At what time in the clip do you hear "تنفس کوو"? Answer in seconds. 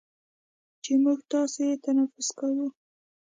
1.83-2.67